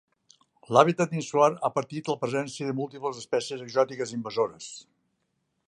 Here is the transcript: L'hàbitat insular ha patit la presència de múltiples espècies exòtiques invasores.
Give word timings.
L'hàbitat 0.75 1.11
insular 1.17 1.49
ha 1.53 1.69
patit 1.75 2.09
la 2.11 2.17
presència 2.23 2.69
de 2.71 2.75
múltiples 2.79 3.21
espècies 3.25 3.63
exòtiques 3.67 4.15
invasores. 4.19 4.71